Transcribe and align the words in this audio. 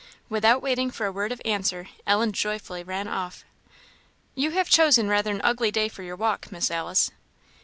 Without 0.29 0.63
waiting 0.63 0.89
for 0.89 1.05
a 1.05 1.11
word 1.11 1.31
of 1.31 1.39
answer, 1.45 1.87
Ellen 2.07 2.31
joyfully 2.31 2.81
ran 2.81 3.07
off. 3.07 3.45
"You 4.33 4.49
have 4.49 4.67
chosen 4.67 5.07
rather 5.09 5.29
an 5.29 5.41
ugly 5.43 5.69
day 5.69 5.89
for 5.89 6.01
your 6.01 6.15
walk, 6.15 6.51
Miss 6.51 6.71
Alice." 6.71 7.11